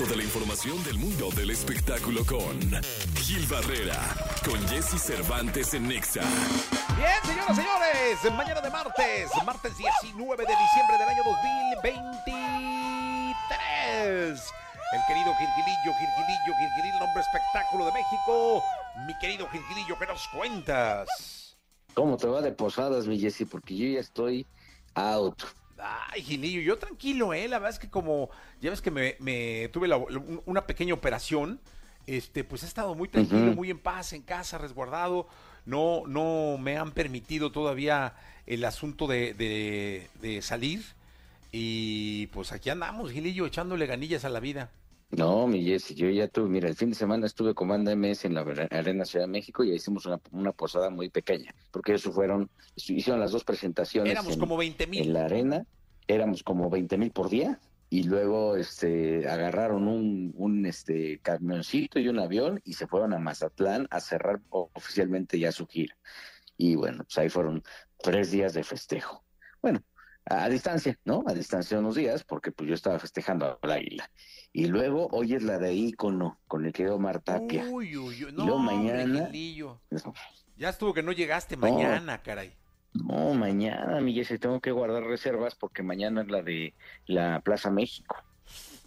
[0.00, 2.58] resto de la información del mundo del espectáculo con
[3.16, 4.00] Gil Barrera,
[4.44, 6.22] con Jesse Cervantes en Nexa.
[6.96, 11.22] Bien, señoras, señores, mañana de martes, martes 19 de diciembre del año
[11.82, 14.52] 2023.
[14.92, 18.64] El querido Gilgilillo, Gilgilillo, Gilgilillo, el hombre espectáculo de México.
[19.06, 21.58] Mi querido Gilgilillo, ¿qué nos cuentas?
[21.94, 23.46] ¿Cómo te va de posadas, mi Jesse?
[23.50, 24.46] Porque yo ya estoy
[24.94, 25.42] out.
[25.82, 27.48] Ay, Gilillo, yo tranquilo, ¿eh?
[27.48, 28.30] La verdad es que como,
[28.60, 29.96] ya ves que me, me tuve la-
[30.46, 31.60] una pequeña operación,
[32.06, 35.28] este, pues he estado muy tranquilo, muy en paz, en casa, resguardado.
[35.66, 38.14] No, no me han permitido todavía
[38.46, 40.82] el asunto de, de, de salir.
[41.52, 44.70] Y pues aquí andamos, Gilillo, echándole ganillas a la vida.
[45.10, 48.26] No, mi Jesse, yo ya tuve, mira, el fin de semana estuve con Banda MS
[48.26, 51.92] en la Arena Ciudad de México y ahí hicimos una, una posada muy pequeña, porque
[51.92, 55.12] ellos fueron, hicieron las dos presentaciones Éramos en, como 20 en mil.
[55.12, 55.66] la arena,
[56.06, 62.06] éramos como 20 mil por día y luego este agarraron un, un este camioncito y
[62.06, 65.96] un avión y se fueron a Mazatlán a cerrar oficialmente ya su gira.
[66.56, 67.64] Y bueno, pues ahí fueron
[68.00, 69.24] tres días de festejo.
[70.26, 71.24] A, distancia, ¿no?
[71.26, 74.10] A distancia unos días, porque pues yo estaba festejando al águila.
[74.52, 77.64] Y luego hoy es la de ícono con el querido Omar Tapia.
[77.68, 78.32] Uy, uy, uy.
[78.32, 79.80] No, luego hombre, mañana- Gilillo.
[80.56, 82.52] Ya estuvo que no llegaste mañana, caray.
[82.92, 86.74] No, mañana, mi Jesse, tengo que guardar reservas porque mañana es la de
[87.06, 88.16] la Plaza México,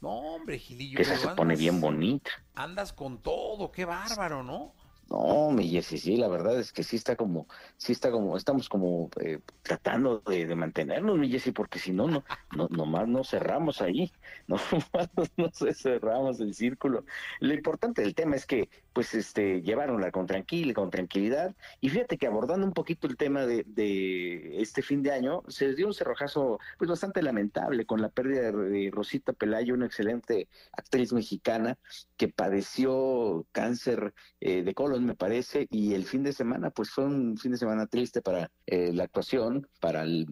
[0.00, 0.96] No, hombre, Gilillo.
[0.96, 2.30] que esa se pone bien bonita.
[2.54, 4.72] Andas con todo, qué bárbaro, ¿no?
[5.10, 7.46] No, mi Jesse, sí, la verdad es que sí está como,
[7.78, 12.24] sí está como, estamos como eh, tratando de, mantenernos, mi Jesse, porque si no, no,
[12.54, 14.12] no, nomás no cerramos ahí,
[14.46, 14.56] no,
[15.38, 17.06] no cerramos el círculo.
[17.40, 22.18] Lo importante del tema es que, pues, este, llevaronla con tranquila, con tranquilidad, y fíjate
[22.18, 25.94] que abordando un poquito el tema de, de este fin de año, se dio un
[25.94, 31.78] cerrojazo, pues, bastante lamentable con la pérdida de Rosita Pelayo, una excelente actriz mexicana
[32.18, 37.04] que padeció cáncer eh, de colon, me parece, y el fin de semana, pues fue
[37.04, 40.26] un fin de semana triste para eh, la actuación, para el,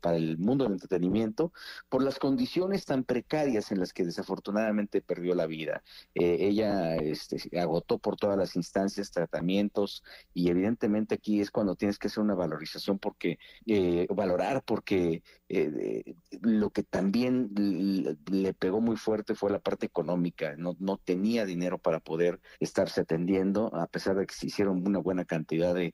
[0.00, 1.52] para el mundo del entretenimiento,
[1.88, 5.82] por las condiciones tan precarias en las que desafortunadamente perdió la vida.
[6.14, 10.02] Eh, ella este, agotó por todas las instancias, tratamientos,
[10.34, 16.14] y evidentemente aquí es cuando tienes que hacer una valorización porque, eh, valorar, porque eh,
[16.42, 17.50] lo que también
[18.30, 23.00] le pegó muy fuerte fue la parte económica, no, no tenía dinero para poder estarse
[23.00, 25.92] atendiendo, a pesar de que se hicieron una buena cantidad de,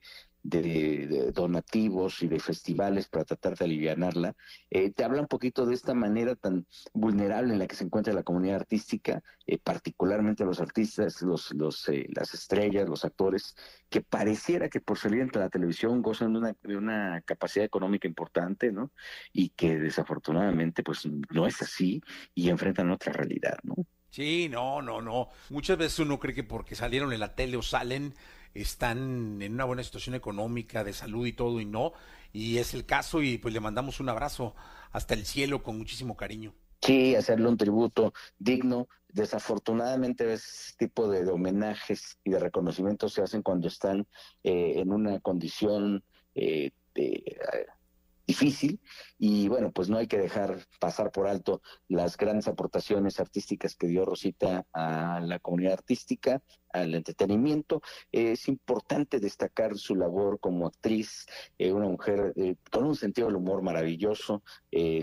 [1.33, 4.35] donativos y de festivales para tratar de alivianarla.
[4.69, 8.13] Eh, te habla un poquito de esta manera tan vulnerable en la que se encuentra
[8.13, 13.55] la comunidad artística, eh, particularmente los artistas, los, eh, las estrellas, los actores,
[13.89, 18.07] que pareciera que por salir entre la televisión gozan de una, de una capacidad económica
[18.07, 18.91] importante, ¿no?
[19.33, 22.01] Y que desafortunadamente pues no es así
[22.35, 23.75] y enfrentan otra realidad, ¿no?
[24.15, 25.27] Sí, no, no, no.
[25.49, 28.13] Muchas veces uno cree que porque salieron en la tele o salen,
[28.53, 31.91] están en una buena situación económica, de salud y todo, y no.
[32.31, 34.55] Y es el caso, y pues le mandamos un abrazo
[34.93, 36.53] hasta el cielo con muchísimo cariño.
[36.81, 38.87] Sí, hacerle un tributo digno.
[39.09, 44.07] Desafortunadamente ese tipo de, homenajes y de reconocimientos se hacen cuando están
[44.45, 46.05] eh, en una condición
[46.35, 47.37] eh, de,
[48.27, 48.81] difícil
[49.17, 53.87] y bueno, pues no hay que dejar pasar por alto las grandes aportaciones artísticas que
[53.87, 56.41] dio Rosita a la comunidad artística,
[56.81, 57.81] al entretenimiento.
[58.11, 61.25] Eh, es importante destacar su labor como actriz,
[61.57, 64.43] eh, una mujer eh, con un sentido del humor maravilloso,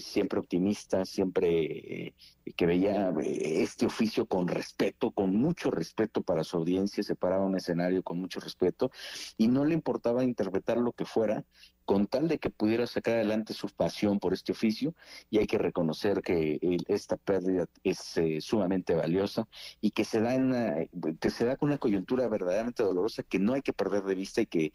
[0.01, 2.15] siempre optimista, siempre
[2.57, 7.57] que veía este oficio con respeto, con mucho respeto para su audiencia, se paraba un
[7.57, 8.91] escenario con mucho respeto
[9.39, 11.45] y no le importaba interpretar lo que fuera
[11.85, 14.95] con tal de que pudiera sacar adelante su pasión por este oficio
[15.31, 16.59] y hay que reconocer que
[16.89, 19.49] esta pérdida es eh, sumamente valiosa
[19.81, 20.89] y que se da en
[21.21, 24.47] que se da una coyuntura verdaderamente dolorosa que no hay que perder de vista y
[24.47, 24.73] que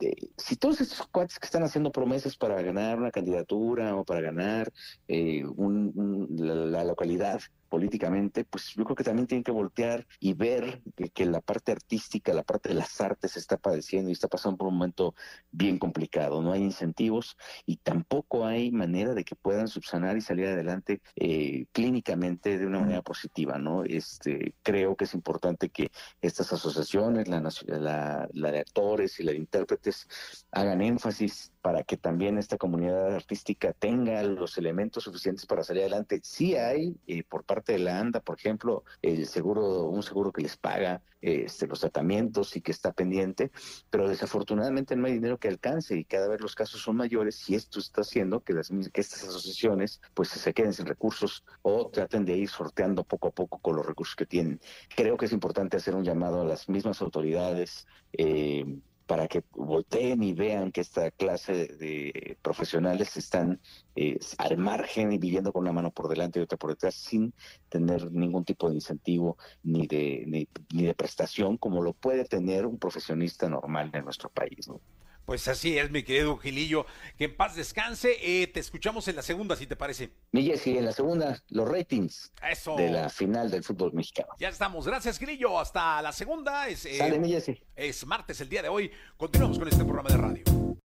[0.00, 4.20] eh, si todos estos cuates que están haciendo promesas para ganar una candidatura o para
[4.22, 4.72] ganar
[5.08, 7.40] eh, un- un- la, la localidad
[7.70, 10.82] políticamente, pues yo creo que también tienen que voltear y ver
[11.14, 14.68] que, la parte artística, la parte de las artes está padeciendo y está pasando por
[14.68, 15.14] un momento
[15.52, 16.42] bien complicado.
[16.42, 21.66] No hay incentivos y tampoco hay manera de que puedan subsanar y salir adelante eh,
[21.72, 23.84] clínicamente de una manera positiva, ¿no?
[23.84, 29.30] Este, creo que es importante que estas asociaciones, la, la, la de actores y la
[29.30, 30.08] de intérpretes,
[30.50, 36.20] hagan énfasis para que también esta comunidad artística tenga los elementos suficientes para salir adelante.
[36.22, 40.32] Sí hay, eh, por parte parte de la ANDA, por ejemplo, el seguro, un seguro
[40.32, 43.50] que les paga este, los tratamientos y que está pendiente,
[43.90, 47.54] pero desafortunadamente no hay dinero que alcance y cada vez los casos son mayores y
[47.54, 52.24] esto está haciendo que, las, que estas asociaciones pues se queden sin recursos o traten
[52.24, 54.58] de ir sorteando poco a poco con los recursos que tienen.
[54.96, 58.64] Creo que es importante hacer un llamado a las mismas autoridades, eh,
[59.10, 63.60] para que volteen y vean que esta clase de profesionales están
[63.96, 67.34] eh, al margen y viviendo con una mano por delante y otra por detrás sin
[67.68, 72.66] tener ningún tipo de incentivo ni de, ni, ni de prestación como lo puede tener
[72.66, 74.68] un profesionista normal en nuestro país.
[74.68, 74.80] ¿no?
[75.30, 76.86] Pues así es, mi querido Gilillo.
[77.16, 78.16] Que en paz descanse.
[78.20, 80.10] Eh, te escuchamos en la segunda, si te parece.
[80.32, 82.74] Mi Jessy, en la segunda, los ratings Eso.
[82.74, 84.30] de la final del fútbol mexicano.
[84.40, 84.88] Ya estamos.
[84.88, 85.60] Gracias, Gilillo.
[85.60, 86.66] Hasta la segunda.
[86.66, 87.62] Es, eh, Sale, mi Jessy.
[87.76, 88.90] Es martes el día de hoy.
[89.16, 90.59] Continuamos con este programa de radio.